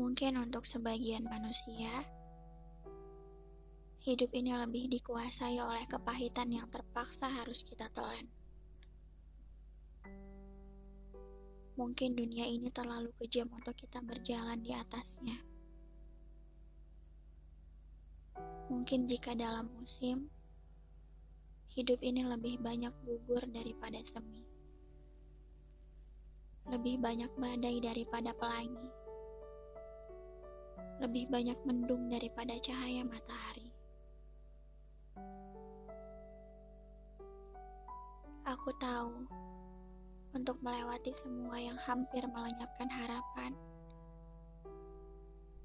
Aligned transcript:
Mungkin 0.00 0.40
untuk 0.40 0.64
sebagian 0.64 1.28
manusia, 1.28 1.92
hidup 4.00 4.32
ini 4.32 4.56
lebih 4.56 4.88
dikuasai 4.88 5.60
oleh 5.60 5.84
kepahitan 5.84 6.48
yang 6.48 6.64
terpaksa 6.72 7.28
harus 7.28 7.60
kita 7.60 7.84
telan. 7.92 8.24
Mungkin 11.76 12.16
dunia 12.16 12.48
ini 12.48 12.72
terlalu 12.72 13.12
kejam 13.20 13.52
untuk 13.52 13.76
kita 13.76 14.00
berjalan 14.00 14.64
di 14.64 14.72
atasnya. 14.72 15.36
Mungkin 18.72 19.04
jika 19.04 19.36
dalam 19.36 19.68
musim, 19.76 20.32
hidup 21.76 22.00
ini 22.00 22.24
lebih 22.24 22.56
banyak 22.56 22.96
gugur 23.04 23.44
daripada 23.52 24.00
semi. 24.00 24.48
Lebih 26.72 27.04
banyak 27.04 27.36
badai 27.36 27.84
daripada 27.84 28.32
pelangi 28.32 28.99
lebih 31.00 31.32
banyak 31.32 31.56
mendung 31.64 32.12
daripada 32.12 32.52
cahaya 32.60 33.00
matahari. 33.08 33.72
Aku 38.44 38.68
tahu, 38.76 39.24
untuk 40.36 40.60
melewati 40.60 41.16
semua 41.16 41.56
yang 41.56 41.80
hampir 41.88 42.20
melenyapkan 42.28 42.92
harapan, 42.92 43.56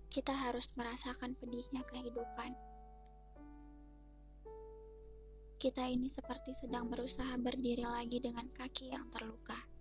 kita 0.08 0.32
harus 0.32 0.72
merasakan 0.80 1.36
pedihnya 1.36 1.84
kehidupan. 1.92 2.56
Kita 5.60 5.84
ini 5.84 6.08
seperti 6.08 6.56
sedang 6.56 6.88
berusaha 6.88 7.36
berdiri 7.36 7.84
lagi 7.84 8.24
dengan 8.24 8.48
kaki 8.56 8.96
yang 8.96 9.12
terluka. 9.12 9.75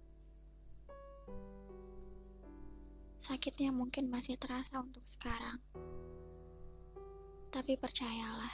Sakitnya 3.25 3.73
mungkin 3.73 4.13
masih 4.13 4.37
terasa 4.37 4.85
untuk 4.85 5.01
sekarang. 5.09 5.57
Tapi 7.49 7.73
percayalah, 7.81 8.53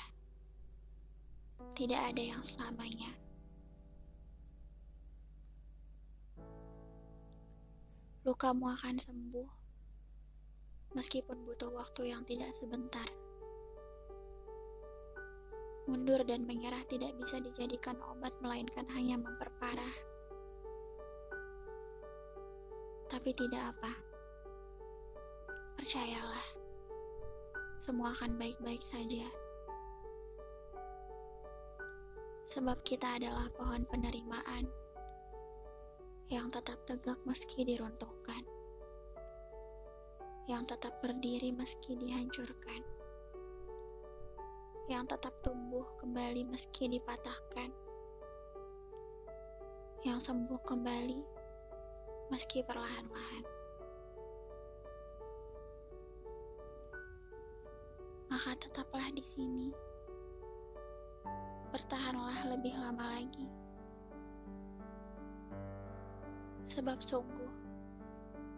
tidak 1.74 1.98
ada 1.98 2.22
yang 2.22 2.38
selamanya. 2.46 3.10
Lukamu 8.22 8.70
akan 8.70 8.94
sembuh, 8.94 9.50
meskipun 10.94 11.42
butuh 11.50 11.74
waktu 11.74 12.14
yang 12.14 12.22
tidak 12.22 12.54
sebentar. 12.54 13.10
Mundur 15.90 16.22
dan 16.22 16.46
menyerah 16.46 16.86
tidak 16.86 17.18
bisa 17.18 17.42
dijadikan 17.42 17.98
obat, 18.06 18.30
melainkan 18.38 18.86
hanya 18.94 19.18
memperparah. 19.18 19.96
Tapi 23.10 23.34
tidak 23.34 23.74
apa. 23.74 24.09
Percayalah, 25.80 26.44
semua 27.80 28.12
akan 28.12 28.36
baik-baik 28.36 28.84
saja. 28.84 29.24
Sebab 32.44 32.84
kita 32.84 33.16
adalah 33.16 33.48
pohon 33.56 33.88
penerimaan 33.88 34.68
yang 36.28 36.52
tetap 36.52 36.76
tegak 36.84 37.16
meski 37.24 37.64
diruntuhkan, 37.64 38.44
yang 40.52 40.68
tetap 40.68 41.00
berdiri 41.00 41.48
meski 41.56 41.96
dihancurkan, 41.96 42.84
yang 44.92 45.08
tetap 45.08 45.32
tumbuh 45.40 45.88
kembali 45.96 46.44
meski 46.44 46.92
dipatahkan, 46.92 47.72
yang 50.04 50.20
sembuh 50.20 50.60
kembali 50.60 51.24
meski 52.28 52.60
perlahan-lahan. 52.68 53.59
Maka 58.40 58.56
tetaplah 58.56 59.04
di 59.12 59.20
sini. 59.20 59.68
Bertahanlah 61.76 62.48
lebih 62.48 62.72
lama 62.72 63.20
lagi. 63.20 63.44
Sebab 66.64 67.04
sungguh, 67.04 67.52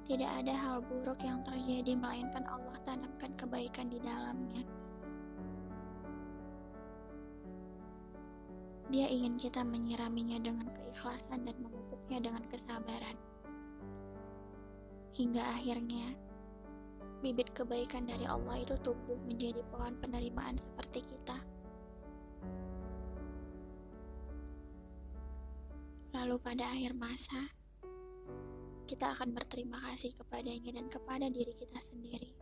tidak 0.06 0.30
ada 0.38 0.54
hal 0.54 0.86
buruk 0.86 1.18
yang 1.26 1.42
terjadi 1.42 1.98
melainkan 1.98 2.46
Allah 2.46 2.78
tanamkan 2.86 3.34
kebaikan 3.34 3.90
di 3.90 3.98
dalamnya. 3.98 4.62
Dia 8.94 9.10
ingin 9.10 9.34
kita 9.34 9.66
menyiraminya 9.66 10.38
dengan 10.46 10.70
keikhlasan 10.70 11.42
dan 11.42 11.58
memupuknya 11.58 12.22
dengan 12.22 12.46
kesabaran. 12.54 13.18
Hingga 15.18 15.42
akhirnya, 15.42 16.14
bibit 17.22 17.54
kebaikan 17.54 18.04
dari 18.10 18.26
Allah 18.26 18.58
itu 18.66 18.74
tumbuh 18.82 19.14
menjadi 19.30 19.62
pohon 19.70 19.94
penerimaan 20.02 20.58
seperti 20.58 21.06
kita. 21.06 21.38
Lalu 26.12 26.36
pada 26.42 26.66
akhir 26.66 26.92
masa, 26.98 27.48
kita 28.90 29.14
akan 29.14 29.32
berterima 29.32 29.78
kasih 29.88 30.12
kepadanya 30.18 30.76
dan 30.76 30.90
kepada 30.90 31.30
diri 31.30 31.54
kita 31.54 31.78
sendiri. 31.78 32.34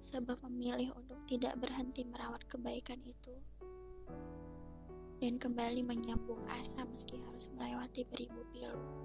Sebab 0.00 0.40
memilih 0.46 0.94
untuk 0.94 1.18
tidak 1.26 1.58
berhenti 1.58 2.06
merawat 2.06 2.46
kebaikan 2.46 3.02
itu 3.02 3.34
dan 5.24 5.40
kembali 5.40 5.82
menyambung 5.82 6.40
asa 6.60 6.84
meski 6.88 7.16
harus 7.26 7.48
melewati 7.56 8.04
beribu 8.06 8.44
pilu. 8.52 9.03